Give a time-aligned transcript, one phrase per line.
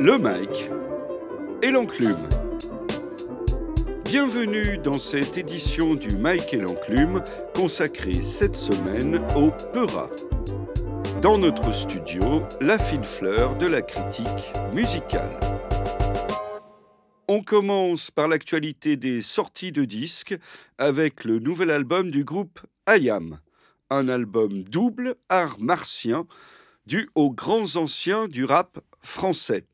[0.00, 0.70] le Mike
[1.62, 2.28] et l'enclume.
[4.04, 7.22] Bienvenue dans cette édition du Mike et l'enclume
[7.54, 10.10] consacrée cette semaine au Peura.
[11.22, 15.38] Dans notre studio, la fine fleur de la critique musicale.
[17.28, 20.36] On commence par l'actualité des sorties de disques
[20.78, 23.38] avec le nouvel album du groupe Ayam,
[23.90, 26.26] un album double art martien
[26.86, 29.64] dû aux grands anciens du rap français.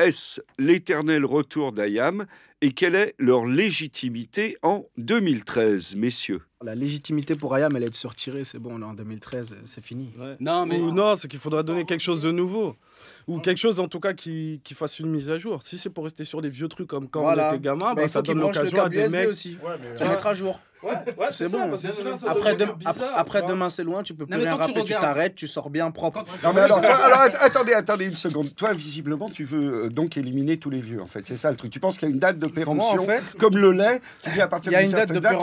[0.00, 2.24] Est-ce l'éternel retour d'Ayam
[2.62, 6.40] et quelle est leur légitimité en 2013, messieurs?
[6.62, 10.12] La légitimité pour Ayam, elle est de se retirer, c'est bon, en 2013, c'est fini.
[10.40, 12.76] Non, mais non, c'est qu'il faudra donner quelque chose de nouveau.
[13.26, 15.62] Ou quelque chose en tout cas qui, qui fasse une mise à jour.
[15.62, 18.20] Si c'est pour rester sur des vieux trucs comme quand on était gamin, bah, ça
[18.20, 19.28] donne l'occasion à des mecs.
[19.28, 19.56] aussi.
[19.94, 20.60] ça mettre à jour.
[20.82, 20.94] Ouais,
[21.30, 21.70] c'est bon.
[22.26, 22.56] après,
[23.14, 26.24] après demain, c'est loin, tu peux plus rien rapper, tu t'arrêtes, tu sors bien propre.
[26.42, 28.54] Non, mais alors, alors, attendez, attendez une seconde.
[28.54, 31.26] Toi, visiblement, tu veux euh, donc éliminer tous les vieux, en fait.
[31.26, 31.70] C'est ça le truc.
[31.70, 33.06] Tu penses qu'il y a une date de péremption,
[33.38, 35.36] comme le lait, tu dis à partir certaine date,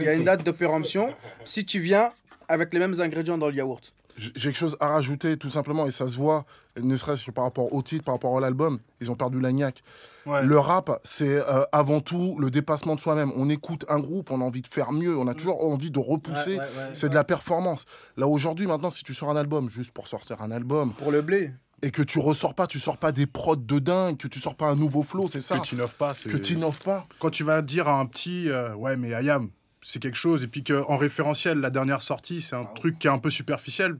[0.00, 1.14] Il y a une date de péremption
[1.44, 2.12] si tu viens
[2.48, 3.92] avec les mêmes ingrédients dans le yaourt.
[4.16, 6.44] J'ai quelque chose à rajouter, tout simplement, et ça se voit,
[6.80, 8.78] ne serait-ce que par rapport au titre, par rapport à l'album.
[9.00, 9.82] Ils ont perdu l'agnac.
[10.26, 13.32] Le rap, c'est euh, avant tout le dépassement de soi-même.
[13.36, 15.98] On écoute un groupe, on a envie de faire mieux, on a toujours envie de
[15.98, 16.58] repousser.
[16.92, 17.86] c'est de la performance.
[18.16, 20.92] Là, aujourd'hui, maintenant, si tu sors un album, juste pour sortir un album.
[20.92, 21.50] Pour le blé
[21.82, 24.54] et que tu ressors pas, tu sors pas des prods de dingue, que tu sors
[24.54, 25.58] pas un nouveau flow, c'est ça.
[25.58, 26.14] Que tu n'offres pas.
[26.14, 27.06] Que tu n'offres pas.
[27.18, 29.50] Quand tu vas dire à un petit, euh, ouais, mais Ayam,
[29.82, 33.08] c'est quelque chose, et puis qu'en référentiel, la dernière sortie, c'est un ah truc qui
[33.08, 33.96] est un peu superficiel,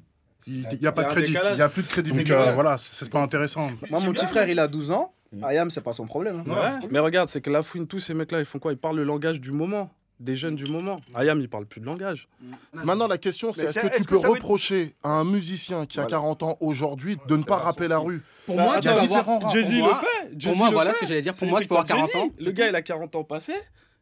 [0.46, 1.36] il n'y a, pas de crédit.
[1.50, 2.10] Il n'y a plus de crédit.
[2.10, 3.70] Donc euh, voilà, c'est pas intéressant.
[3.90, 5.14] Moi, mon petit frère, il a 12 ans.
[5.32, 5.44] Mm.
[5.44, 6.42] Ayam, c'est pas son problème.
[6.50, 6.78] Hein.
[6.90, 8.72] Mais regarde, c'est que la fouine, tous ces mecs-là, ils font quoi?
[8.72, 11.00] Ils parlent le langage du moment des jeunes du moment.
[11.14, 12.28] Ayam, il parle plus de langage.
[12.40, 12.84] Mm.
[12.84, 16.42] Maintenant, la question, c'est est-ce que tu peux reprocher à un musicien qui a 40
[16.42, 18.22] ans aujourd'hui de ne pas rapper la rue?
[18.46, 20.48] Pour moi, il y a différents Jay-Z le fait.
[20.48, 21.34] Pour moi, voilà ce que j'allais dire.
[21.34, 22.28] Pour moi, tu peux avoir 40 ans.
[22.38, 23.54] Le gars, il a 40 ans passé.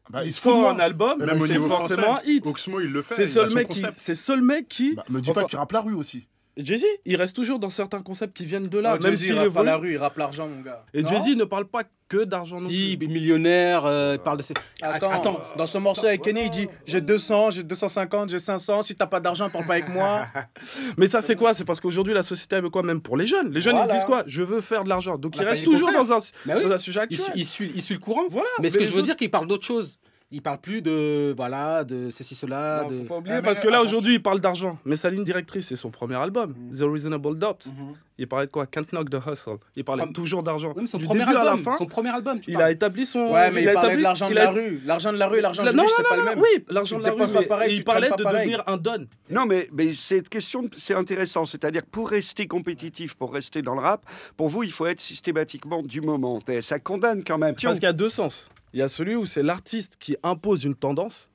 [0.09, 2.45] Bah, il se fait un album, c'est forcément un hit.
[2.45, 3.15] Oxmo, il le fait.
[3.15, 4.95] C'est seul mec qui, c'est seul mec qui.
[4.95, 6.27] Bah, me dis pas qu'il rappe la rue aussi.
[6.57, 8.97] Jay-Z, il reste toujours dans certains concepts qui viennent de là.
[9.01, 10.83] même s'il rappe pas la rue, il rappe l'argent, mon gars.
[10.93, 13.07] Et Jay-Z ne parle pas que d'argent non si, plus.
[13.07, 14.53] millionnaire, euh, il parle de ses...
[14.81, 18.81] Attends, Attends, dans ce morceau avec Kenny, il dit J'ai 200, j'ai 250, j'ai 500,
[18.81, 20.27] si t'as pas d'argent, parle pas avec moi.
[20.97, 21.53] Mais ça, c'est quoi?
[21.53, 22.83] C'est parce qu'aujourd'hui, la société, elle veut quoi?
[22.83, 23.51] Même pour les jeunes.
[23.51, 24.23] Les jeunes, ils se disent quoi?
[24.27, 25.17] Je veux faire de l'argent.
[25.17, 27.31] Donc, il reste toujours dans un, dans un sujet actuel.
[27.35, 28.23] Il, suit, il suit le courant.
[28.29, 28.49] Voilà.
[28.59, 29.99] Mais, ce que je veux dire, qu'il parle d'autre chose
[30.31, 32.85] il parle plus de voilà de ceci cela.
[32.85, 32.99] de...
[32.99, 34.77] Faut pas oublier, parce que là aujourd'hui il parle d'argent.
[34.85, 36.77] Mais sa ligne directrice c'est son premier album, mm.
[36.77, 37.67] The Reasonable Doubt.
[37.67, 37.95] Mm-hmm.
[38.17, 38.67] Il parlait de quoi?
[38.67, 39.57] Can't Knock the Hustle.
[39.75, 40.75] Il parlait toujours d'argent.
[40.85, 41.41] son premier album.
[41.41, 42.39] À la fin, son premier album.
[42.47, 43.31] il a établi son.
[43.31, 44.79] Ouais, mais il, parlait de l'argent de la rue.
[44.85, 46.39] L'argent de la rue et l'argent de la rue, c'est pas le même.
[46.39, 47.21] Oui, l'argent de la rue.
[47.59, 49.07] Mais il parlait de devenir un don.
[49.29, 51.45] Non, mais, mais cette question, c'est intéressant.
[51.45, 54.05] C'est-à-dire pour rester compétitif, pour rester dans le rap,
[54.37, 56.39] pour vous, il faut être systématiquement du moment.
[56.61, 57.55] Ça condamne quand même.
[57.55, 58.49] Parce qu'il y a deux sens.
[58.73, 61.29] Il y a celui où c'est l'artiste qui impose une tendance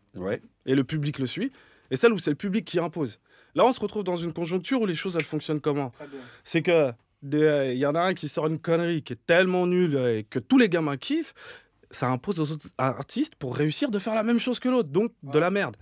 [0.65, 1.53] et le public le suit,
[1.91, 3.21] et celle où c'est le public qui impose.
[3.55, 5.93] Là, on se retrouve dans une conjoncture où les choses, elles fonctionnent comment
[6.45, 6.93] C'est que
[7.23, 10.39] il y en a un qui sort une connerie qui est tellement nulle et que
[10.39, 11.35] tous les gamins kiffent,
[11.91, 15.13] ça impose aux autres artistes pour réussir de faire la même chose que l'autre, donc
[15.23, 15.77] de la merde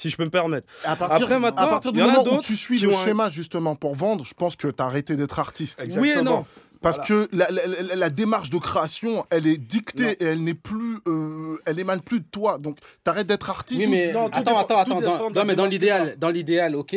[0.00, 0.66] si je peux me permettre.
[0.84, 3.94] À partir, Après, maintenant, à partir du moment où tu suis le schéma justement pour
[3.94, 5.82] vendre, je pense que tu as arrêté d'être artiste.
[5.82, 6.02] Exactement.
[6.02, 6.46] Oui et non.
[6.80, 11.78] Parce que la, démarche de création, elle est dictée et elle n'est plus, euh, elle
[11.78, 12.58] émane plus de toi.
[12.58, 13.80] Donc, t'arrêtes d'être artiste.
[13.80, 15.30] Oui, mais attends, attends, attends.
[15.30, 16.96] Dans, mais dans l'idéal, dans l'idéal, ok.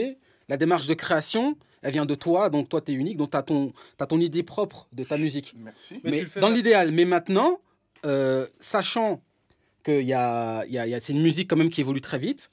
[0.50, 3.38] La démarche de création, elle vient de toi, donc toi, tu es unique, donc tu
[3.38, 5.54] as ton, as ton idée propre de ta musique.
[5.58, 6.00] Merci.
[6.04, 7.60] Mais, dans l'idéal, mais maintenant,
[8.06, 9.22] euh, sachant
[9.84, 12.50] que y a, y a, c'est une musique quand même qui évolue très vite,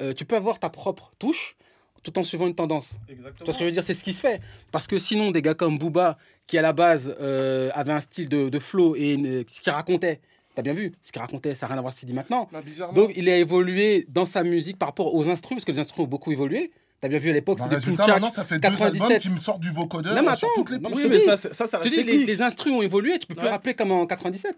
[0.00, 1.56] euh, tu peux avoir ta propre touche
[2.04, 2.96] tout en suivant une tendance.
[3.08, 3.38] Exactement.
[3.38, 3.82] Tu vois ce que je veux dire?
[3.82, 4.40] C'est ce qui se fait.
[4.70, 6.16] Parce que sinon, des gars comme Booba,
[6.46, 10.20] qui à la base euh, avait un style de, de flow et ce qu'il racontait,
[10.54, 12.14] T'as bien vu, ce qu'il racontait, ça n'a rien à voir avec ce qu'il dit
[12.14, 12.48] maintenant.
[12.52, 12.62] Bah,
[12.94, 16.04] Donc il a évolué dans sa musique par rapport aux instruments, parce que les instruments
[16.04, 16.70] ont beaucoup évolué.
[17.00, 18.92] T'as bien vu à l'époque, bah, c'était maintenant, ça fait 97.
[18.92, 20.94] deux albums qui me sortent du vocodeur non, sur toutes les pistes.
[20.94, 23.74] Oui, mais ça, ça, ça, dis, les, les instruments ont évolué, tu peux plus rappeler
[23.74, 24.54] comme en 97.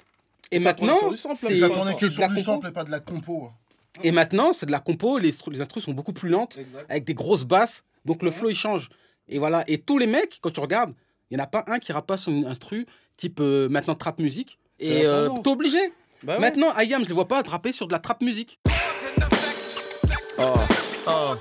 [0.53, 0.95] Et maintenant,
[1.35, 3.51] c'est ça tournait que sur du sample et pas de la compo.
[4.03, 6.59] Et maintenant, c'est de la compo, les, les instruments sont beaucoup plus lentes,
[6.89, 8.89] avec des grosses basses, donc le flow il change.
[9.29, 10.95] Et voilà, et tous les mecs, quand tu regardes,
[11.31, 14.19] il n'y en a pas un qui rappe pas son instru, type euh, maintenant trap
[14.19, 14.59] musique.
[14.79, 15.79] Et euh, t'es obligé.
[16.23, 18.59] Bah maintenant, Ayam, je ne vois pas rapper sur de la trap musique.
[20.39, 20.45] Oh.
[21.09, 21.35] Oh.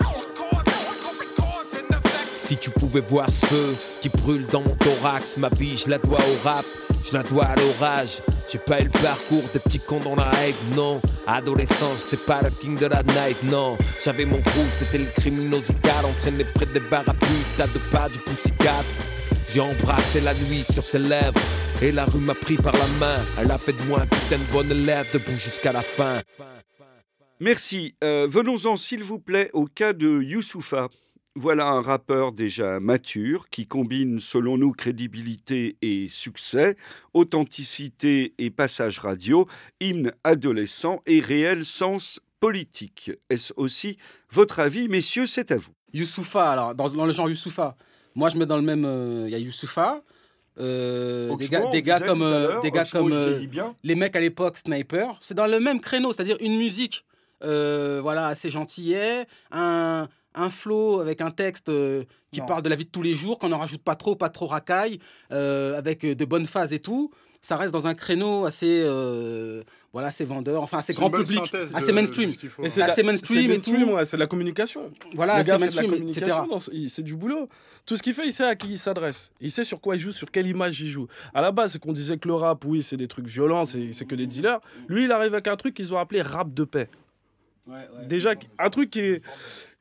[2.31, 5.98] Si tu pouvais voir ce feu qui brûle dans mon thorax, ma vie, je la
[5.98, 6.66] dois au rap,
[7.08, 8.22] je la dois à l'orage.
[8.52, 11.02] J'ai pas eu le parcours des petits cons dans la règle, non.
[11.28, 13.78] Adolescence, c'était pas le king de la night, non.
[14.04, 17.14] J'avais mon crew, c'était le criminosical, entraîné près des bars à
[17.58, 18.86] tas de pas du poussicade.
[19.54, 21.40] J'ai embrassé la nuit sur ses lèvres.
[21.82, 23.18] Et la rue m'a pris par la main.
[23.40, 26.22] Elle a fait de moi un putain de bonne élève debout jusqu'à la fin.
[27.40, 27.96] Merci.
[28.04, 30.88] Euh, venons-en, s'il vous plaît, au cas de Youssoufa.
[31.38, 36.78] Voilà un rappeur déjà mature qui combine, selon nous, crédibilité et succès,
[37.14, 39.46] authenticité et passage radio,
[39.82, 43.12] hymne adolescent et réel sens politique.
[43.30, 43.98] Est-ce aussi
[44.32, 45.28] votre avis, messieurs?
[45.28, 45.74] C'est à vous.
[45.92, 47.76] Youssoufa, alors, dans, le genre Youssoufa,
[48.16, 48.86] moi je mets dans le même.
[48.86, 50.04] Euh, il y a Youssoufa.
[50.58, 52.26] Euh, des gars, des gars comme,
[52.62, 53.14] des gars comme
[53.84, 57.04] les mecs à l'époque Sniper, c'est dans le même créneau, c'est-à-dire une musique
[57.44, 62.76] euh, voilà, assez gentillet, un, un flow avec un texte euh, qui parle de la
[62.76, 65.00] vie de tous les jours, qu'on n'en rajoute pas trop, pas trop racaille,
[65.32, 67.12] euh, avec de bonnes phases et tout.
[67.42, 68.84] Ça reste dans un créneau assez,
[69.94, 71.42] voilà, assez vendeur, enfin assez grand public,
[71.74, 72.30] assez mainstream.
[72.62, 73.98] Et c'est assez mainstream et tout.
[74.04, 74.92] c'est la communication.
[75.14, 77.48] Voilà, c'est la communication, c'est du boulot.
[77.86, 79.32] Tout ce qu'il fait, il sait à qui il s'adresse.
[79.40, 81.08] Il sait sur quoi il joue, sur quelle image il joue.
[81.34, 84.06] À la base, c'est qu'on disait que le rap, oui, c'est des trucs violents, c'est
[84.06, 84.60] que des dealers.
[84.90, 86.90] Lui, il arrive avec un truc qu'ils ont appelé rap de paix.
[88.08, 89.22] Déjà, un truc qui est.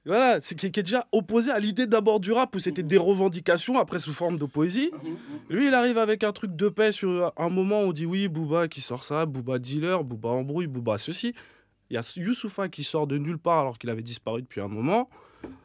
[0.06, 3.78] Voilà, c'est qui, est déjà opposé à l'idée d'abord du rap où c'était des revendications
[3.78, 4.90] après sous forme de poésie.
[4.92, 5.16] Mhm, mhm.
[5.48, 8.28] Lui, il arrive avec un truc de paix sur un moment où on dit oui,
[8.28, 11.34] Booba qui sort ça, Booba dealer, Booba embrouille, Booba ceci.
[11.90, 14.68] Il y a Youssoufa qui sort de nulle part alors qu'il avait disparu depuis un
[14.68, 15.08] moment.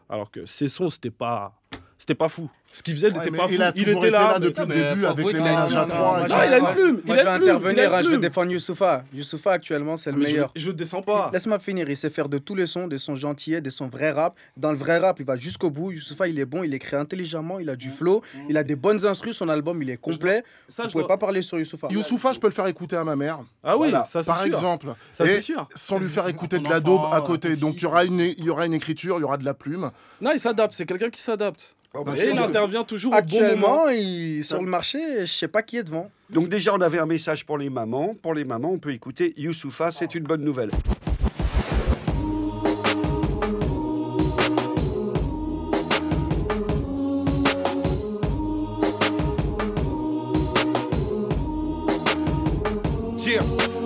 [0.09, 1.59] Alors que ses sons, c'était pas
[1.99, 2.49] c'était pas fou.
[2.71, 3.55] Ce qu'il faisait n'était pas fou.
[3.75, 6.21] Il, était là, depuis le début avec les ménages à trois.
[6.25, 7.01] il a une plume.
[7.03, 8.03] Moi, je vais intervenir.
[8.03, 9.03] Je vais défendre Youssoufa.
[9.13, 10.51] Youssoufa, actuellement, c'est le meilleur.
[10.55, 11.29] Je ne descends pas.
[11.33, 11.89] Laisse-moi finir.
[11.89, 14.35] Il sait faire de tous les sons, des sons gentillets, des sons vrai rap.
[14.55, 15.91] Dans le vrai rap, il va jusqu'au bout.
[15.91, 16.63] Youssoufa, il est bon.
[16.63, 17.59] Il écrit intelligemment.
[17.59, 18.21] Il a du flow.
[18.47, 19.35] Il a des bonnes instrus.
[19.35, 20.43] Son album, il est complet.
[20.69, 21.87] Vous ne pouvez pas parler sur Youssoufa.
[21.89, 23.39] Youssoufa, je peux le faire écouter à ma mère.
[23.61, 24.93] Ah oui, ça c'est Par exemple.
[25.11, 25.67] Ça c'est sûr.
[25.75, 27.57] Sans lui faire écouter de la daube à côté.
[27.57, 29.91] Donc il y aura une écriture, il y aura de la plume.
[30.21, 30.73] Non, il s'adapte.
[30.73, 31.75] C'est quelqu'un qui s'adapte.
[31.95, 33.89] Oh, bah, et il intervient toujours au bon moment.
[33.89, 36.11] Il, sur le marché, je sais pas qui est devant.
[36.29, 38.15] Donc déjà, on avait un message pour les mamans.
[38.21, 40.71] Pour les mamans, on peut écouter Youssoufa, c'est une bonne nouvelle.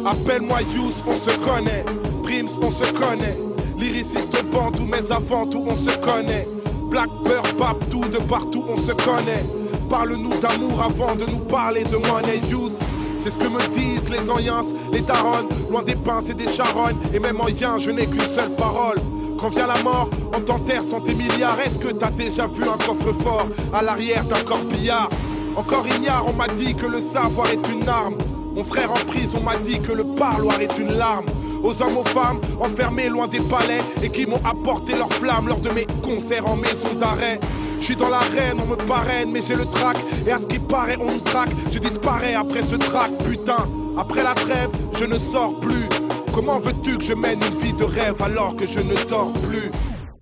[0.06, 1.86] Appelle-moi Youss, on se connaît.
[2.24, 3.38] Prims, on se connaît.
[3.80, 6.46] Lyriciste Bandou, mais avant tout, on se connaît.
[6.94, 7.42] Black Peur,
[7.90, 9.44] tout de partout, on se connaît.
[9.90, 12.78] Parle-nous d'amour avant de nous parler de money use.
[13.24, 14.62] C'est ce que me disent les anciens,
[14.92, 16.98] les taronnes, loin des pinces et des charognes.
[17.12, 19.00] Et même en yin, je n'ai qu'une seule parole.
[19.40, 20.08] Quand vient la mort,
[20.38, 21.58] on t'enterre sans tes milliards.
[21.66, 25.10] Est-ce que t'as déjà vu un coffre-fort à l'arrière d'un corbillard?
[25.56, 28.18] Encore ignare, on m'a dit que le savoir est une arme.
[28.54, 31.26] Mon frère en prison m'a dit que le parloir est une larme
[31.64, 35.62] aux hommes, aux femmes, enfermés loin des palais et qui m'ont apporté leur flamme lors
[35.62, 37.40] de mes concerts en maison d'arrêt.
[37.80, 39.98] Je suis dans l'arène, on me parraine, mais j'ai le trac.
[40.26, 41.50] Et à ce qui paraît, on nous traque.
[41.72, 43.68] Je disparais après ce trac, putain.
[43.98, 45.90] Après la trêve, je ne sors plus.
[46.34, 49.70] Comment veux-tu que je mène une vie de rêve alors que je ne dors plus?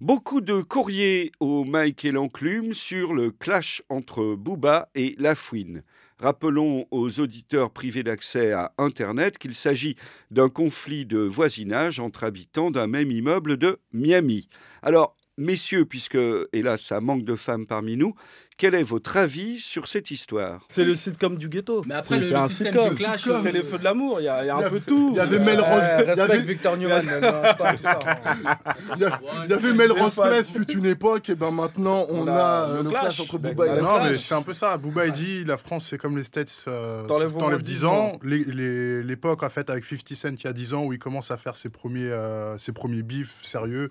[0.02, 5.84] Beaucoup de courriers au Mike et l'enclume sur le clash entre Booba et Lafouine.
[6.22, 9.96] Rappelons aux auditeurs privés d'accès à Internet qu'il s'agit
[10.30, 14.48] d'un conflit de voisinage entre habitants d'un même immeuble de Miami.
[14.84, 16.20] Alors, messieurs, puisque
[16.54, 18.14] hélas ça manque de femmes parmi nous,
[18.62, 20.62] quel est votre avis sur cette histoire?
[20.70, 21.82] C'est le sitcom du ghetto.
[21.88, 22.94] Mais après, c'est un sitcom.
[22.96, 24.22] C'est les feux de l'amour.
[24.22, 25.14] Il y, a, un peu tout.
[25.14, 25.82] Il y avait Melrose.
[25.82, 26.42] il y avait...
[26.42, 27.02] Victor Newman.
[28.98, 31.32] il y avait Melrose Place fut une époque.
[31.32, 33.20] Et ben maintenant, on a le, clash.
[33.20, 34.78] entre Booba et Non, mais c'est un peu ça.
[34.78, 36.66] Booba il dit la France, c'est comme les States.
[36.68, 38.20] Euh, T'enlèves 10 ans.
[38.22, 41.38] L'époque, en fait, avec 50 Cent, il y a 10 ans, où il commence à
[41.38, 43.90] faire ses premiers, euh, ses premiers bifs sérieux.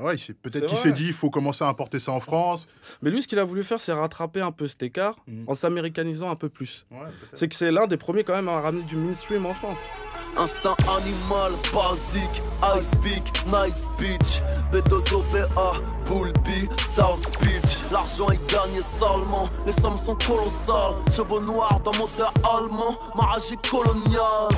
[0.00, 2.66] Ouais, peut-être qu'il s'est dit il faut commencer à importer ça en France.
[3.00, 5.44] Mais lui, ce qu'il a voulu faire, c'est rattraper un peu cet écart mm.
[5.46, 6.86] en s'américanisant un peu plus.
[7.32, 9.88] c'est que c'est l'un des premiers quand même à ramener du mainstream en France.
[10.36, 14.42] Instinct animal, basique, I speak, nice bitch.
[14.72, 17.78] B2OPA, Bull B, South Beach.
[17.92, 20.96] L'argent est gagné salement, les sommes sont colossales.
[21.10, 24.50] Cheveux noirs dans moteur allemand, ma rage est coloniale.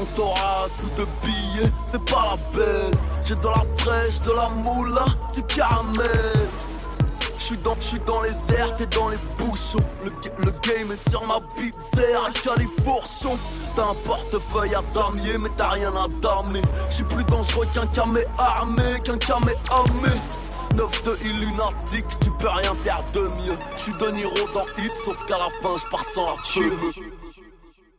[0.00, 2.92] On t'aura tout de billets, fais pas la belle.
[3.24, 6.48] J'ai de la fraîche, de la moula, du caramel.
[7.44, 9.76] J'suis dans, dans les airs, t'es dans les bouchons.
[10.02, 10.10] Le,
[10.42, 13.36] le, game est sur ma bite, à califourchon.
[13.76, 16.62] T'as un portefeuille à damier, mais t'as rien à damer.
[16.88, 20.08] J'suis plus dangereux qu'un camé armé, qu'un camé armé.
[20.74, 23.58] 9 de Illuminatic, tu peux rien faire de mieux.
[23.76, 26.42] J'suis De Niro dans Hit, sauf qu'à la fin j'pars sans la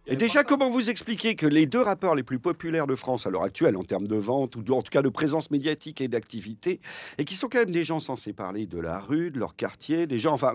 [0.07, 3.29] et déjà, comment vous expliquez que les deux rappeurs les plus populaires de France à
[3.29, 6.79] l'heure actuelle, en termes de vente ou en tout cas de présence médiatique et d'activité,
[7.17, 10.07] et qui sont quand même des gens censés parler de la rue, de leur quartier,
[10.07, 10.53] des gens, enfin,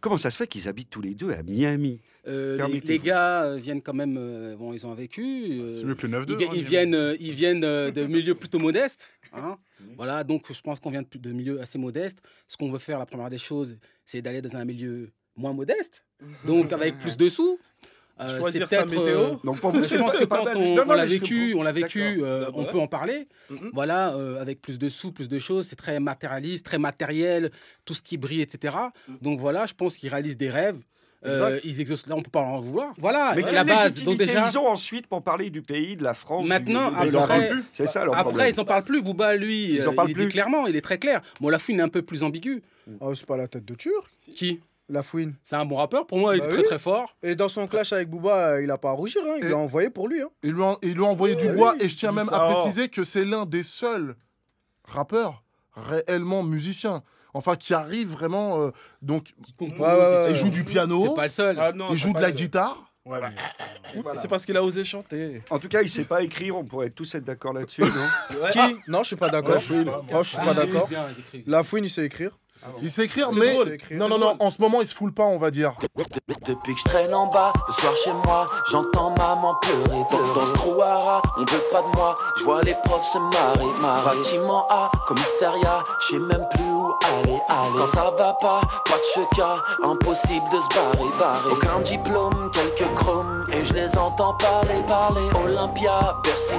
[0.00, 2.00] comment ça se fait qu'ils habitent tous les deux à Miami?
[2.26, 4.14] Les, gars viennent quand même,
[4.58, 5.60] bon, ils ont vécu.
[5.72, 9.08] C'est mieux que le 9 Ils, ils, viennent, ils viennent de milieux plutôt modestes.
[9.32, 9.56] Hein.
[9.96, 12.18] Voilà, donc je pense qu'on vient de, de milieux assez modestes.
[12.46, 16.04] Ce qu'on veut faire, la première des choses, c'est d'aller dans un milieu moins modeste,
[16.44, 17.58] donc avec plus de sous.
[18.20, 18.92] Euh, c'est peut-être.
[18.94, 22.50] Euh, donc pour vous, je pense que quand on, l'a vécu, on l'a vécu, euh,
[22.54, 23.28] on peut en parler.
[23.50, 23.70] Mm-hmm.
[23.72, 27.50] Voilà, avec plus de sous, plus de choses, c'est très matérialiste, très matériel,
[27.84, 28.76] tout ce qui brille, etc.
[29.06, 29.14] Mm.
[29.22, 30.78] Donc voilà, je pense qu'ils réalisent des rêves.
[31.64, 32.92] ils exaucent là, on peut pas en vouloir.
[32.98, 34.02] Voilà, mais la base.
[34.04, 36.46] Donc déjà, ils ont ensuite pour parler du pays, de la France.
[36.46, 39.02] Maintenant, après, c'est ça Après, ils en parlent plus.
[39.02, 40.24] Bouba, lui, ils en parlent il plus.
[40.26, 41.20] dit clairement, il est très clair.
[41.40, 42.62] Bon, la fouine est un peu plus ambigu.
[43.00, 44.10] Oh, c'est pas la tête de Turc.
[44.34, 44.60] Qui?
[44.88, 45.34] La Fouine.
[45.42, 47.16] C'est un bon rappeur, pour moi, il est bah très très fort.
[47.22, 49.36] Et dans son clash avec Booba, il a pas à rougir, hein.
[49.38, 50.22] il l'a envoyé pour lui.
[50.22, 50.28] Hein.
[50.42, 53.24] Il, lui a, il envoyé du bois, et je tiens même à préciser que c'est
[53.24, 54.16] l'un des seuls
[54.84, 57.02] rappeurs réellement musiciens.
[57.34, 58.58] Enfin, qui arrive vraiment.
[58.58, 58.70] Euh,
[59.02, 61.04] donc, il joue du piano.
[61.06, 61.58] C'est pas le seul.
[61.60, 62.87] Ah il joue de la guitare.
[64.14, 65.42] C'est parce qu'il a osé chanter.
[65.50, 66.56] En tout cas, il sait pas écrire.
[66.56, 67.82] On pourrait tous être d'accord là-dessus,
[68.30, 68.76] non Qui?
[68.86, 69.58] Non, je suis pas d'accord.
[69.58, 70.88] je suis pas d'accord.
[71.46, 72.32] La Fouine, il sait écrire.
[72.82, 73.54] Il sait écrire, mais.
[73.92, 75.74] non, non, non, en ce moment, il se foule pas, on va dire.
[76.44, 80.02] Depuis que je traîne en bas, le soir chez moi, j'entends maman pleurer.
[80.34, 82.14] Dans ce trouara, on veut pas de moi.
[82.36, 84.16] Je vois les profs se marrer, marrer.
[84.16, 86.64] Bâtiment A, commissariat, je sais même plus
[87.26, 87.78] où aller, aller.
[87.78, 91.50] Quand ça va pas, pas de cheka, impossible de se barrer, barrer.
[91.52, 95.28] Aucun diplôme, quelques chromes, et je les entends parler, parler.
[95.44, 96.54] Olympia, Bercy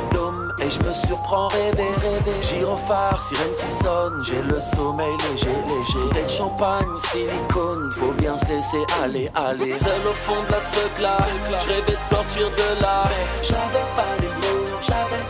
[0.62, 2.42] et je me surprends rêver, rêver.
[2.42, 6.10] Gyrophare, sirène qui sonne, j'ai le sommeil léger, léger.
[6.14, 9.76] Tête champagne, silicone, faut bien se laisser aller, aller.
[9.78, 11.18] Seul au fond de la secla,
[11.60, 13.04] je rêvais de sortir de là.
[13.42, 15.24] J'avais pas les mots, j'avais,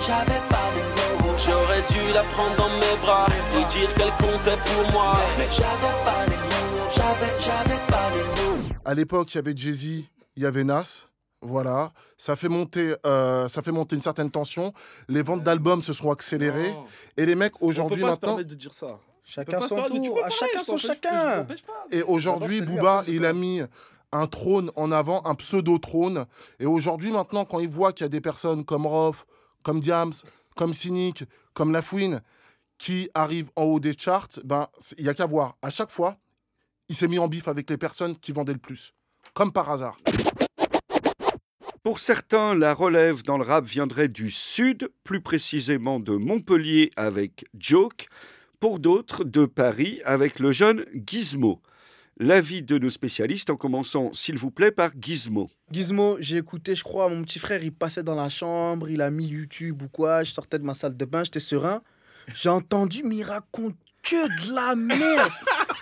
[2.09, 5.11] dû la prendre dans mes bras et dire qu'elle comptait pour moi.
[5.37, 8.75] Mais j'avais pas les mots, j'avais, j'avais pas les mots.
[8.85, 9.85] À l'époque, il y avait Jay-Z,
[10.35, 11.05] il y avait Nas.
[11.41, 14.73] Voilà, ça fait monter, euh, ça fait monter une certaine tension.
[15.07, 16.75] Les ventes d'albums se sont accélérées
[17.15, 18.15] et les mecs aujourd'hui maintenant.
[18.15, 18.99] Se permettre de dire ça.
[19.23, 21.47] Chacun son tour, à chacun son chacun.
[21.91, 23.61] Et aujourd'hui, Booba, il a mis
[24.11, 26.25] un trône en avant, un pseudo-trône.
[26.59, 29.25] Et aujourd'hui, maintenant, quand il voit qu'il y a des personnes comme Roth,
[29.63, 30.13] comme Diams,
[30.59, 31.23] comme Cynic,
[31.53, 32.19] comme Lafouine,
[32.77, 35.55] qui arrivent en haut des charts, ben, il n'y a qu'à voir.
[35.61, 36.17] À chaque fois,
[36.89, 38.93] il s'est mis en bif avec les personnes qui vendaient le plus.
[39.33, 39.97] Comme par hasard.
[41.81, 47.45] Pour certains, la relève dans le rap viendrait du sud, plus précisément de Montpellier avec
[47.57, 48.09] Joke
[48.59, 51.61] pour d'autres de Paris avec le jeune Gizmo.
[52.21, 55.49] L'avis de nos spécialistes en commençant, s'il vous plaît, par Gizmo.
[55.71, 59.09] Gizmo, j'ai écouté, je crois, mon petit frère, il passait dans la chambre, il a
[59.09, 61.81] mis YouTube ou quoi, je sortais de ma salle de bain, j'étais serein.
[62.35, 65.31] J'ai entendu, mais il raconte que de la merde.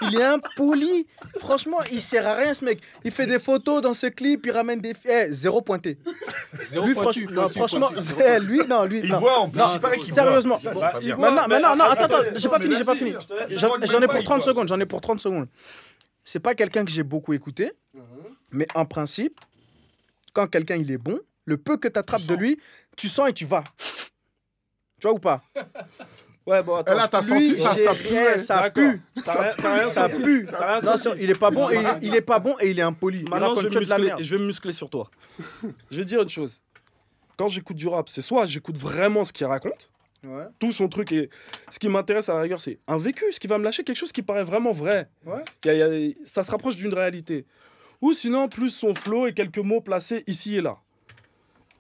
[0.01, 1.07] Il est impoli.
[1.39, 2.81] Franchement, il sert à rien ce mec.
[3.03, 5.97] Il fait des photos dans ce clip, il ramène des eh, zéro pointé.
[6.69, 7.89] Zéro lui, franchement,
[8.41, 9.19] lui non, lui il non.
[9.19, 10.57] Voit en plus, non, sérieusement.
[11.17, 13.13] maintenant, non, attends, attends, j'ai pas fini, j'ai pas fini.
[13.49, 15.47] J'en ai pour 30 secondes, j'en ai pour 30 secondes.
[16.27, 18.01] C'est pas quelqu'un que j'ai beaucoup écouté, mhm.
[18.51, 19.39] mais en principe,
[20.33, 22.59] quand quelqu'un il est bon, le peu que tu attrapes de lui,
[22.97, 23.63] tu sens et tu vas.
[24.99, 25.41] Tu vois ou pas?
[26.45, 26.93] Ouais, bon, attends.
[26.93, 28.39] Et là, t'as senti ça, ça pue.
[28.39, 29.01] Ça pue.
[29.25, 29.91] Ça pue.
[29.91, 30.47] Ça pue.
[31.19, 33.25] il est pas bon et il est pas bon et il est impoli.
[33.25, 35.11] Maintenant, je vais, muscler, je vais me muscler sur toi.
[35.91, 36.61] je vais dire une chose.
[37.35, 39.91] Quand j'écoute du rap, c'est soit j'écoute vraiment ce qu'il raconte,
[40.23, 40.45] Ouais.
[40.59, 41.11] Tout son truc.
[41.11, 41.29] Et
[41.69, 43.97] ce qui m'intéresse à la rigueur, c'est un vécu, ce qui va me lâcher quelque
[43.97, 45.09] chose qui paraît vraiment vrai.
[45.25, 45.43] Ouais.
[45.65, 47.45] Y a, y a, ça se rapproche d'une réalité.
[48.01, 50.77] Ou sinon, plus son flow et quelques mots placés ici et là.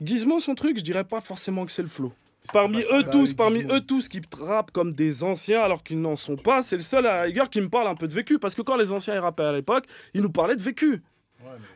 [0.01, 2.13] Gizmo, son truc, je dirais pas forcément que c'est le flow.
[2.53, 6.37] Parmi eux tous, parmi eux tous qui rappent comme des anciens alors qu'ils n'en sont
[6.37, 8.39] pas, c'est le seul à la rigueur qui me parle un peu de vécu.
[8.39, 11.01] Parce que quand les anciens rappaient à l'époque, ils nous parlaient de vécu.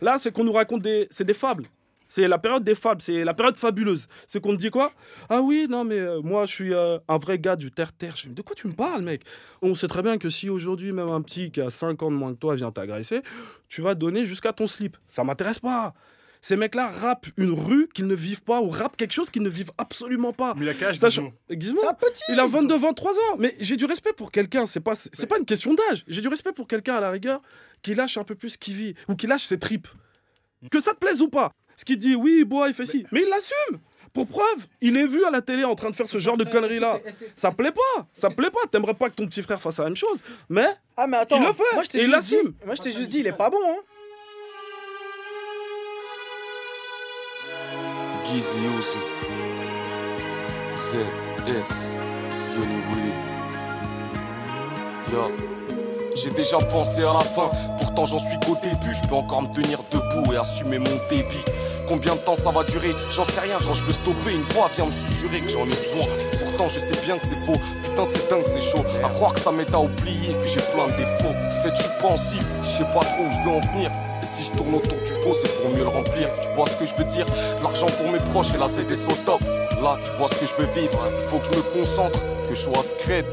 [0.01, 1.65] Là, c'est qu'on nous raconte des, c'est des fables.
[2.12, 4.10] C'est la période des fables, c'est la période fabuleuse.
[4.27, 4.91] C'est qu'on te dit quoi?
[5.30, 8.15] Ah oui, non, mais euh, moi, je suis euh, un vrai gars du terre-terre.
[8.27, 9.24] De quoi tu me parles, mec?
[9.62, 12.18] On sait très bien que si aujourd'hui, même un petit qui a 5 ans de
[12.18, 13.22] moins que toi vient t'agresser,
[13.70, 14.98] tu vas donner jusqu'à ton slip.
[15.08, 15.94] Ça m'intéresse pas.
[16.41, 19.50] Ces mecs-là rappent une rue qu'ils ne vivent pas ou rappent quelque chose qu'ils ne
[19.50, 20.53] vivent absolument pas.
[20.58, 21.80] Mais il a quel âge Gizmo
[22.27, 23.38] Il a 22, 23 ans.
[23.39, 24.65] Mais j'ai du respect pour quelqu'un.
[24.65, 26.03] C'est pas, c'est pas une question d'âge.
[26.10, 27.41] J'ai du respect pour quelqu'un à la rigueur
[27.82, 29.88] qui lâche un peu plus qui vit ou qui lâche ses tripes.
[30.70, 31.51] Que ça te plaise ou pas.
[31.81, 33.07] Ce qui dit oui, bois, il fait ci.
[33.11, 33.79] Mais il l'assume.
[34.13, 36.43] Pour preuve, il est vu à la télé en train de faire ce genre de
[36.43, 37.00] conneries-là.
[37.35, 38.59] Ça plaît pas, ça plaît pas.
[38.69, 41.47] T'aimerais pas que ton petit frère fasse la même chose, mais, ah, mais attends, il
[41.47, 42.53] le fait moi, et il l'assume.
[42.67, 43.57] Moi, je t'ai juste dit, il est pas bon.
[43.67, 43.79] Hein.
[50.77, 51.97] ZS
[56.15, 58.93] J'ai déjà pensé à la fin, pourtant j'en suis qu'au début.
[58.93, 61.43] Je peux encore me tenir debout et assumer mon débit.
[61.91, 62.95] Combien de temps ça va durer?
[63.10, 65.75] J'en sais rien, genre je veux stopper une fois, viens me susurrer que j'en ai
[65.75, 66.07] besoin.
[66.39, 68.86] Pourtant je sais bien que c'est faux, putain c'est dingue, c'est chaud.
[69.03, 71.36] À croire que ça m'aide à oublier que j'ai plein de défauts.
[71.62, 73.91] Fait tu pensif, je sais pas trop où je veux en venir.
[74.24, 76.29] Et si je tourne autour du pot, c'est pour mieux le remplir.
[76.41, 77.25] Tu vois ce que je veux dire?
[77.62, 79.41] L'argent pour mes proches et là c'est des sauts top.
[79.83, 80.98] Là, tu vois ce que je veux vivre.
[81.19, 83.25] Il faut que je me concentre, que je sois scred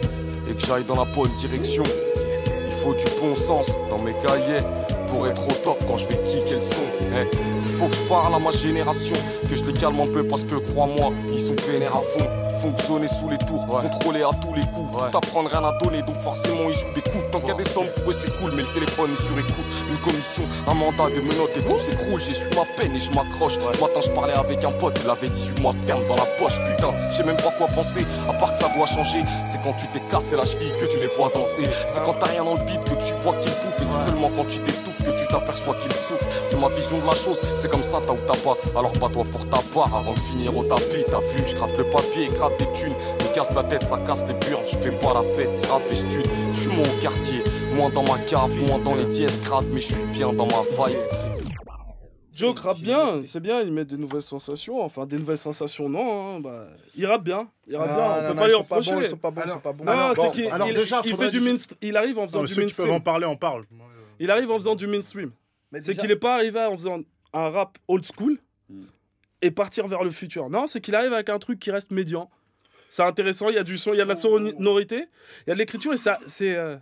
[0.50, 1.84] et que j'aille dans la bonne direction.
[1.86, 4.64] Il faut du bon sens dans mes cahiers
[5.10, 6.84] pour être au top quand je vais kicker le son.
[7.00, 7.26] Eh,
[7.62, 9.16] il faut que je parle à ma génération,
[9.48, 12.26] que je les calme un peu parce que crois-moi, ils sont vénères à fond
[12.58, 14.92] fonctionner sous les tours, contrôler à tous les coups.
[14.92, 15.10] Ouais.
[15.10, 17.24] Tout apprendre rien à donner, donc forcément ils jouent des coups.
[17.30, 19.38] Tant qu'il y a des sommes pour eux c'est cool, mais le téléphone est sur
[19.38, 19.66] écoute.
[19.88, 22.20] Une commission, un mandat, des menottes et tout s'écroule.
[22.20, 23.54] J'ai su ma peine et je m'accroche.
[23.54, 26.58] Ce matin je parlais avec un pote, il avait 18 mois ferme dans la poche.
[26.64, 29.20] Putain, j'ai même pas quoi penser, à part que ça doit changer.
[29.44, 31.68] C'est quand tu t'es cassé la cheville que tu les vois danser.
[31.86, 33.80] C'est quand t'as rien dans le beat que tu vois qu'ils bouffent.
[33.80, 34.58] Et c'est seulement quand tu
[35.02, 36.26] que tu t'aperçois qu'ils souffrent.
[36.44, 38.56] C'est ma vision de la chose, c'est comme ça t'as ou t'as pas.
[38.78, 41.04] Alors pas toi pour ta part avant de finir au tapis.
[41.06, 42.94] T'as vu, je gratte le papier, gratte des thunes
[43.38, 44.64] casse la tête, ça casse les burnes.
[44.66, 46.26] Je fais pas la fête, c'est rap et stud.
[46.54, 47.42] Je suis mon quartier,
[47.74, 50.62] moins dans ma cave, moins dans les dièses crades, mais je suis bien dans ma
[50.62, 50.98] vibe.
[52.34, 54.80] Joke rappe bien, c'est bien, il met des nouvelles sensations.
[54.80, 56.36] Enfin, des nouvelles sensations, non.
[56.36, 58.28] Hein, bah, il rappe bien, il rappe bien.
[58.28, 58.92] On peut pas lui reprocher.
[59.00, 59.84] Ils sont pas bons, ils sont pas bons.
[59.84, 60.44] Non, non, c'est qu'il
[61.04, 61.78] il, fait du mainstream.
[61.82, 62.86] Il arrive en faisant du mainstream.
[62.86, 63.66] Tu peux en parler, on parle.
[64.18, 65.32] Il arrive en faisant du mainstream.
[65.80, 67.00] C'est qu'il est pas arrivé en faisant
[67.32, 68.38] un rap old school
[68.70, 68.84] hmm.
[69.42, 70.48] et partir vers le futur.
[70.48, 72.30] Non, c'est qu'il arrive avec un truc qui reste médian
[72.88, 75.08] c'est intéressant, il y a du son, il y a de la sonorité,
[75.46, 76.54] il y a de l'écriture et ça, c'est.
[76.56, 76.76] Euh,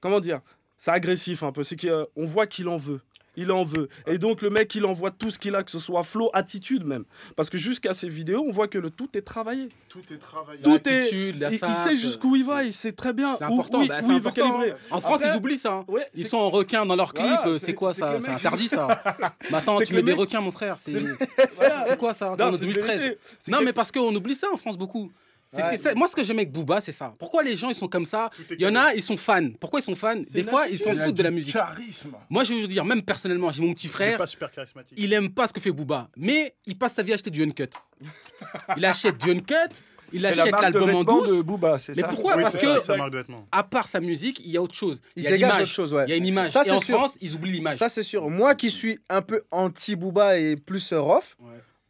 [0.00, 0.40] comment dire
[0.78, 1.62] C'est agressif un peu.
[1.62, 3.00] C'est qu'on voit qu'il en veut.
[3.36, 3.88] Il en veut.
[4.06, 6.84] Et donc, le mec, il envoie tout ce qu'il a, que ce soit flow, attitude
[6.84, 7.04] même.
[7.36, 9.68] Parce que jusqu'à ces vidéos, on voit que le tout est travaillé.
[9.88, 10.62] Tout est travaillé.
[10.62, 11.10] Tout est.
[11.12, 14.30] Il, sait jusqu'où il va, il sait très bien c'est important, bah, où, il veut
[14.30, 14.74] calibrer.
[14.90, 15.84] En France, ils oublient ça.
[15.88, 15.94] Hein.
[16.14, 17.58] ils sont en requin dans leurs clips.
[17.58, 19.02] c'est quoi ça C'est interdit ça.
[19.50, 20.76] Maintenant, tu mets des requins, mon frère.
[20.78, 23.16] C'est quoi ça en 2013
[23.48, 25.10] Non, mais parce qu'on oublie ça en France beaucoup
[25.96, 27.14] moi, ce que j'aime avec Booba, c'est ça.
[27.18, 29.50] Pourquoi les gens, ils sont comme ça Il y en a, ils sont fans.
[29.58, 31.52] Pourquoi ils sont fans Des fois, ils s'en foutent de la musique.
[31.52, 32.16] Charisme.
[32.28, 34.12] Moi, je veux dire, même personnellement, j'ai mon petit frère.
[34.12, 34.96] Il pas super charismatique.
[34.98, 36.08] Il aime pas ce que fait Booba.
[36.16, 37.70] Mais il passe sa vie à acheter du Uncut.
[38.76, 39.54] il achète du Uncut.
[40.12, 41.28] Il achète l'album en douce.
[41.28, 44.74] De Booba, c'est mais pourquoi Parce que, à part sa musique, il y a autre
[44.74, 45.00] chose.
[45.16, 46.04] Il, y a dégage autre chose, ouais.
[46.06, 46.50] Il y a une image.
[46.50, 47.76] Ça, Et en France, ils oublient l'image.
[47.76, 48.28] Ça, c'est sûr.
[48.28, 51.36] Moi qui suis un peu anti-Booba et plus rough,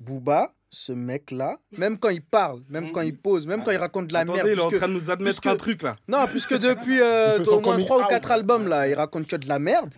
[0.00, 4.06] Booba, ce mec-là, même quand il parle, même quand il pose, même quand il raconte
[4.06, 4.48] de la merde.
[4.50, 5.96] Il est en train de nous admettre un truc là.
[6.08, 9.48] Non, puisque depuis euh, au moins 3 ou 4 albums là, il raconte que de
[9.48, 9.92] la merde.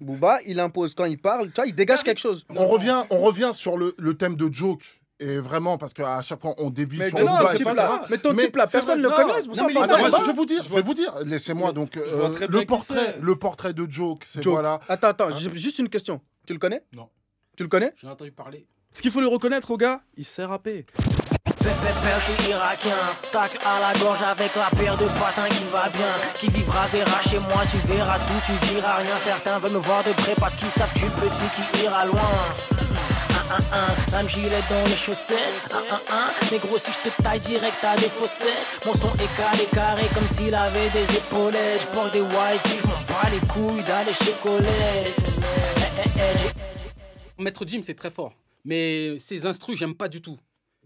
[0.00, 2.44] Booba, il impose quand il parle, tu vois, il dégage quelque chose.
[2.54, 4.82] On revient, on revient sur le, le thème de joke.
[5.22, 8.34] Et vraiment, parce qu'à chaque fois, on dévie mais sur non, Booba, pas Mais ton
[8.34, 9.42] type là, personne ne le connaît.
[9.54, 11.14] Non, mais je vais vous dire, je vais vous dire.
[11.26, 14.80] Laissez-moi donc euh, le portrait, le portrait de joke, c'est voilà.
[14.88, 16.20] Attends, attends, j'ai juste une question.
[16.46, 16.82] Tu le connais?
[16.94, 17.08] Non.
[17.56, 17.92] Tu le connais?
[17.96, 18.66] J'ai entendu parler.
[18.92, 20.84] Ce qu'il faut le reconnaître au gars, il sait rapper.
[22.02, 22.96] Père, je suis irakien,
[23.32, 26.12] tac à la gorge avec la paire de patins qui va bien.
[26.38, 29.18] Qui vivra verra chez moi, tu verras tout, tu diras rien.
[29.18, 32.04] Certains veulent me voir de près parce qu'ils savent que je suis petit qui ira
[32.06, 32.20] loin.
[33.50, 35.36] Un, un, un, un gilet dans les chaussettes.
[35.72, 38.84] Un, un, un, mais gros, si je te taille direct à des fossettes.
[38.86, 41.82] Mon son est calé carré comme s'il avait des épaulettes.
[41.82, 45.16] Je porte des white, je m'en bats les couilles d'aller chez Colette.
[47.38, 48.32] Maître Jim, c'est très fort.
[48.64, 50.38] Mais ces instrus, j'aime pas du tout.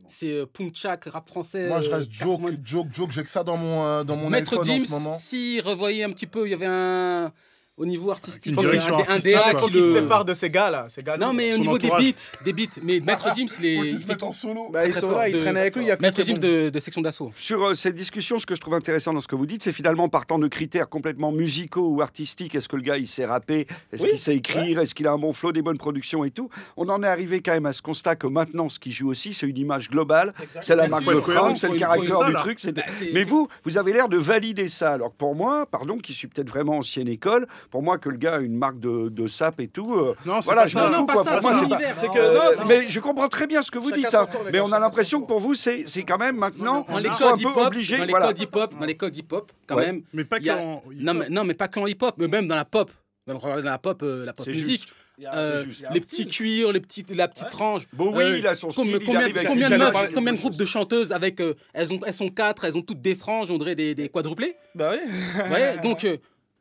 [0.09, 1.69] C'est euh, Punchak, rap français.
[1.69, 3.11] Moi, je reste euh, joke, joke, joke.
[3.13, 5.15] J'ai que ça dans mon, euh, dans mon Maître iPhone en ce moment.
[5.19, 7.33] si revoyez un petit peu, il y avait un
[7.77, 8.43] au niveau artistique.
[8.47, 10.87] Il faut un qui se sépare de ces gars-là.
[10.89, 12.81] Ces gars non, mais au niveau des beats, des beats.
[12.83, 13.75] Mais Maître James, il est.
[13.75, 14.71] Il se met en solo.
[14.71, 15.85] Bah, ils sont là, ils traînent avec lui.
[15.85, 17.33] Il y a Maître James de, de section d'assaut.
[17.35, 19.73] Sur euh, cette discussion, ce que je trouve intéressant dans ce que vous dites, c'est
[19.73, 22.55] finalement partant de critères complètement musicaux ou artistiques.
[22.55, 25.19] Est-ce que le gars, il sait rapper Est-ce qu'il sait écrire Est-ce qu'il a un
[25.19, 27.83] bon flow, des bonnes productions et tout On en est arrivé quand même à ce
[27.83, 30.33] constat que maintenant, ce qui joue aussi, c'est une image globale.
[30.61, 32.59] C'est la marque de Franck, c'est le caractère du truc.
[32.75, 32.83] Bah,
[33.13, 34.93] mais vous, vous avez l'air de valider ça.
[34.93, 38.17] Alors que pour moi, pardon, qui suis peut-être vraiment ancienne école, pour moi que le
[38.17, 39.95] gars une marque de, de sap et tout.
[39.95, 41.07] Euh, non, voilà, je m'en fous.
[41.07, 41.25] Quoi.
[41.25, 44.15] Pour moi, c'est que, euh, mais je comprends très bien ce que vous dites.
[44.15, 44.27] Hein.
[44.53, 47.99] Mais on a l'impression que pour vous, c'est quand même maintenant dans l'école d'hip-hop, obligé.
[47.99, 50.03] Dans l'école d'hip-hop, dans l'école d'hip-hop, quand même.
[50.13, 52.91] Mais pas qu'en non, mais non, mais pas qu'en hip-hop, mais même dans la pop,
[53.27, 54.87] dans la pop, euh, la pop musique.
[55.33, 57.87] Euh, les petits cuirs, les petites, la petite frange.
[57.93, 58.99] Bon, oui, il a son style.
[59.07, 61.41] Combien, combien, de, meufs, combien de groupes de chanteuses avec.
[61.73, 64.57] elles, ont, elles sont quatre, elles ont toutes des franges, on dirait des, des quadruplés?
[64.75, 65.51] Bah oui.
[65.53, 66.07] ouais, donc.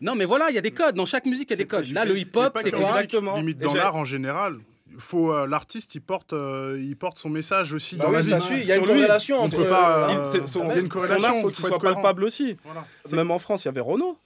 [0.03, 0.95] Non, mais voilà, il y a des codes.
[0.95, 1.89] Dans chaque musique, il y a des codes.
[1.91, 3.37] Là, le hip-hop, c'est quoi Exactement.
[3.37, 4.57] Limite dans l'art en général.
[4.99, 8.31] Faut euh, l'artiste, il porte, euh, il porte son message aussi bah dans la vie.
[8.51, 9.57] Il y a une corrélation entre.
[9.57, 10.09] On peut pas.
[10.09, 11.29] Euh, il y a une corrélation.
[11.29, 12.57] Son art, faut qu'il soit palpable aussi.
[13.11, 14.17] Même en France, il y avait Renault.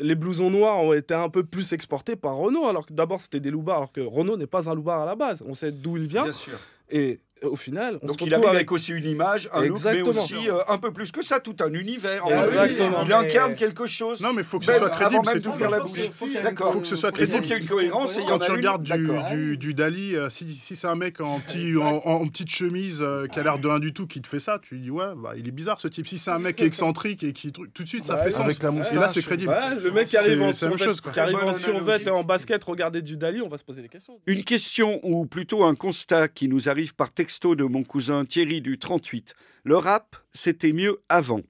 [0.00, 3.40] les blousons noirs ont été un peu plus exportés par Renault, alors que d'abord c'était
[3.40, 5.44] des loupards, alors que Renault n'est pas un loupard à la base.
[5.46, 6.22] On sait d'où il vient.
[6.22, 6.58] Bien sûr.
[6.90, 8.72] Et au final, on Donc il arrive avec...
[8.72, 11.72] aussi une image, un look, mais aussi euh, un peu plus que ça, tout un
[11.72, 12.24] univers.
[12.26, 13.04] Exactement.
[13.04, 14.20] Il incarne quelque chose.
[14.20, 15.22] Non, mais il faut que ce soit crédible.
[15.26, 15.98] c'est tout faire la bouche.
[16.42, 16.72] D'accord.
[16.72, 17.36] Faut que ce soit crédible.
[17.36, 18.18] Il faut qu'il y ait une cohérence.
[18.26, 23.38] Quand tu regardes du Dali, euh, si c'est un mec en petite chemise euh, qui
[23.38, 25.46] a l'air de rien du tout qui te fait ça, tu dis ouais, bah, il
[25.46, 26.08] est bizarre ce type.
[26.08, 28.58] Si c'est un mec excentrique et qui tout de suite ça fait sens.
[28.92, 29.54] Et là c'est crédible.
[29.82, 33.64] Le mec qui arrive en survêt et en basket, regarder du Dali, on va se
[33.64, 34.18] poser des questions.
[34.26, 38.60] Une question ou plutôt un constat qui nous arrive par texto de mon cousin Thierry
[38.60, 39.34] du 38.
[39.64, 41.40] Le rap, c'était mieux avant.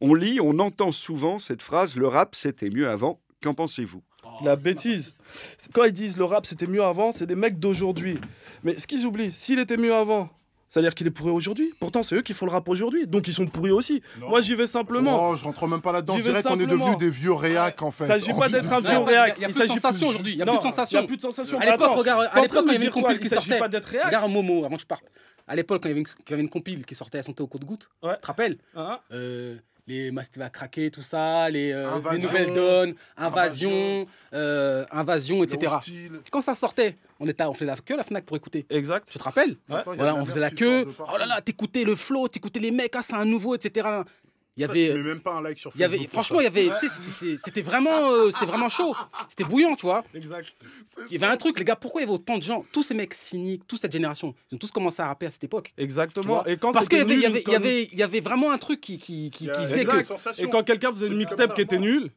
[0.00, 3.20] On lit, on entend souvent cette phrase le rap, c'était mieux avant.
[3.42, 4.02] Qu'en pensez-vous?
[4.44, 5.14] La bêtise.
[5.72, 8.18] Quand ils disent le rap, c'était mieux avant, c'est des mecs d'aujourd'hui.
[8.62, 10.28] Mais ce qu'ils oublient, s'il était mieux avant,
[10.70, 11.74] c'est-à-dire qu'il est pourri aujourd'hui.
[11.80, 13.06] Pourtant, c'est eux qui font le rap aujourd'hui.
[13.08, 14.02] Donc, ils sont pourris aussi.
[14.20, 15.30] Moi, j'y vais simplement.
[15.30, 16.16] Oh, je rentre même pas là-dedans.
[16.16, 18.04] Je dirais qu'on est devenus des vieux réacs, en fait.
[18.04, 19.34] Il s'agit pas d'être un vieux réac.
[19.36, 20.32] Il y a plus de sensations aujourd'hui.
[20.34, 20.98] Il y a plus de sensations.
[20.98, 21.58] Il y a plus de sensations.
[21.58, 23.60] À l'époque, regarde, à l'époque, il y avait une compil qui sortait.
[23.60, 25.04] Regarde Momo, avant que je parte
[25.50, 27.64] à l'époque, quand il y avait une, compile qui sortait à santé au coup de
[27.64, 28.56] goutte, tu te rappelles
[29.90, 35.74] euh, Les Mastiva craquer, tout ça, les, euh, nouvelles donnes, invasion, invasion, etc.
[36.30, 38.66] Quand ça sortait, on était, on faisait la queue à la Fnac pour écouter.
[38.70, 39.08] Exact.
[39.10, 40.86] Tu te rappelles Voilà, on faisait la queue.
[40.98, 43.86] Oh là là, t'écoutais le flow, t'écoutais les mecs, ah c'est un nouveau, etc.
[44.60, 45.90] Il y avait, tu même pas un like sur Facebook.
[45.90, 46.70] Il y avait, franchement, il y avait,
[47.42, 48.94] c'était vraiment, euh, c'était vraiment chaud.
[49.28, 50.04] C'était bouillant, tu vois.
[50.14, 50.54] Exact.
[51.06, 51.76] Il y avait un truc, les gars.
[51.76, 54.56] Pourquoi il y avait autant de gens, tous ces mecs cyniques, toute cette génération, ils
[54.56, 55.72] ont tous commencé à rapper à cette époque.
[55.78, 56.44] Exactement.
[56.44, 58.20] Et quand Parce qu'il y avait, il y avait, il y avait, il y avait
[58.20, 60.42] vraiment un truc qui, qui, qui, faisait que.
[60.42, 62.10] Et quand quelqu'un faisait une mixtape qui était nulle,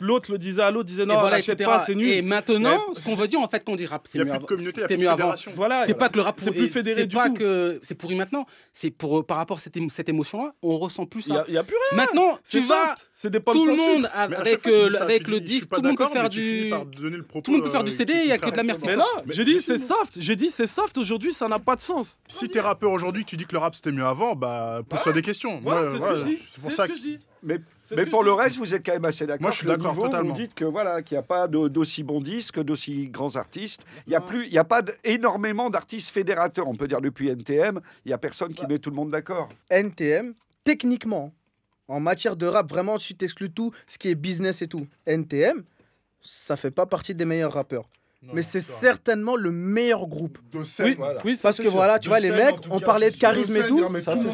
[0.00, 2.08] l'autre le disait à l'autre, disait non, voilà, pas, c'est nul.
[2.08, 4.32] Et maintenant, ce qu'on veut dire en fait quand on dit rap, c'est mieux,
[4.74, 5.34] c'était mieux avant.
[5.54, 8.46] Voilà, c'est pas que le rap c'est plus fédéré du pas que c'est pourri maintenant,
[8.72, 11.44] c'est pour par rapport à cette, cette émotion là, on ressent plus ça.
[11.48, 12.04] Il y, a plus rien.
[12.04, 12.94] Maintenant, tu vas
[13.52, 17.52] tout le monde avec avec le disque, tout le monde peut faire du tout le
[17.52, 18.80] monde peut faire du CD, il y a que de la merde.
[18.84, 21.80] Mais non, j'ai dit c'est soft, j'ai dit c'est soft aujourd'hui, ça n'a pas de
[21.80, 22.18] sens.
[22.28, 25.22] Si t'es rappeur aujourd'hui, tu dis que le rap c'était mieux avant, bah pose-toi des
[25.22, 25.60] questions.
[25.62, 26.38] C'est ce que je dis.
[26.48, 27.18] C'est pour ça que je dis.
[27.42, 27.58] Mais,
[27.96, 29.42] mais pour le reste, vous êtes quand même assez d'accord.
[29.42, 30.34] Moi, je suis d'accord totalement.
[30.34, 33.82] Vous dites que voilà, qu'il n'y a pas d'aussi bons disques, d'aussi grands artistes.
[34.06, 36.68] Il n'y a plus, il y a pas énormément d'artistes fédérateurs.
[36.68, 39.48] On peut dire depuis NTM, il n'y a personne qui met tout le monde d'accord.
[39.70, 41.32] NTM, techniquement,
[41.88, 44.86] en matière de rap, vraiment, tu t'exclus tout ce qui est business et tout.
[45.06, 45.64] NTM,
[46.20, 47.88] ça fait pas partie des meilleurs rappeurs
[48.22, 50.38] mais c'est certainement le meilleur groupe.
[50.52, 53.66] De scène, oui, parce que voilà, tu vois, les mecs, on parlait de charisme et
[53.66, 53.82] tout.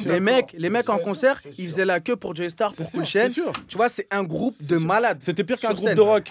[0.04, 3.04] les mecs, les mecs en concert, ils faisaient la queue pour Joey Star, pour Cool
[3.04, 3.28] Chain.
[3.68, 5.18] Tu vois, c'est un groupe de malades.
[5.20, 6.30] C'était pire qu'un groupe de rock.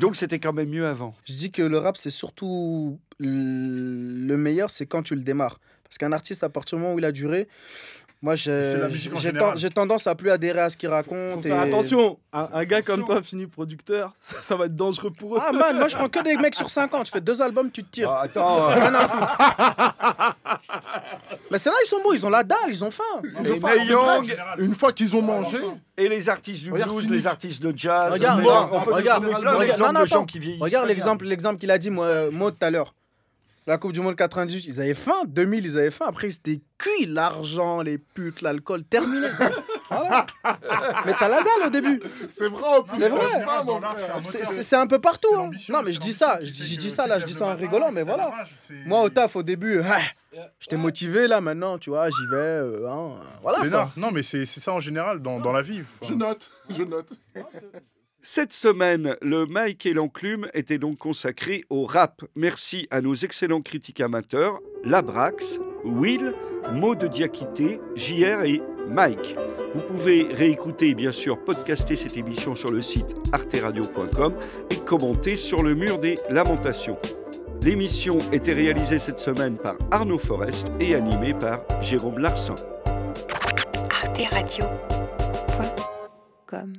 [0.00, 1.14] Donc c'était quand même mieux avant.
[1.24, 5.58] Je dis que le rap, c'est surtout le meilleur, c'est quand tu le démarres.
[5.82, 7.48] Parce qu'un artiste, à partir du moment où il a duré,
[8.20, 11.30] moi, j'ai tendance à plus adhérer à ce qu'il raconte.
[11.30, 15.40] Faut faire attention, un, gars comme toi, fini producteur, ça, va être dangereux pour eux.
[15.40, 17.04] Ah man, moi je prends que des mecs sur 5 ans.
[17.04, 18.10] Tu fais deux albums, tu te tires.
[18.10, 18.70] Ah, attends.
[21.50, 23.04] Mais c'est là, ils sont beaux, ils ont la dalle, ils ont faim.
[24.58, 25.58] une fois qu'ils ont mangé.
[25.96, 28.12] Et les artistes du blues, les artistes de jazz.
[28.12, 28.44] Regarde,
[28.86, 29.26] regarde,
[30.60, 32.94] regarde l'exemple qu'il a dit, moi, moi tout à l'heure.
[33.68, 35.24] La Coupe du Monde 98, ils avaient faim.
[35.26, 36.06] 2000, ils avaient faim.
[36.08, 37.04] Après, c'était cuit.
[37.04, 39.26] L'argent, les putes, l'alcool, terminé.
[39.90, 42.00] mais t'as la dalle au début.
[42.30, 43.44] C'est vrai, C'est vrai.
[44.62, 45.34] C'est un peu partout.
[45.36, 45.50] Hein.
[45.68, 46.38] Non, mais je dis ça.
[46.40, 48.32] Je dis ça là, je dis ça en rigolant, mais voilà.
[48.86, 49.82] Moi, au taf, au début,
[50.60, 52.36] j'étais motivé là, maintenant, tu vois, j'y vais.
[52.36, 53.58] Euh, hein, voilà.
[53.62, 55.82] Mais non, non, mais c'est ça en général dans, dans la vie.
[56.00, 57.10] Je note, je note.
[58.20, 62.24] Cette semaine, le Mike et l'enclume était donc consacré au rap.
[62.34, 66.34] Merci à nos excellents critiques amateurs, Labrax, Will,
[66.72, 69.36] Maud Diakité, JR et Mike.
[69.74, 74.34] Vous pouvez réécouter et bien sûr podcaster cette émission sur le site arteradio.com
[74.70, 76.98] et commenter sur le mur des lamentations.
[77.62, 82.54] L'émission était réalisée cette semaine par Arnaud Forest et animée par Jérôme Larsin.
[83.90, 86.72] arteradio.com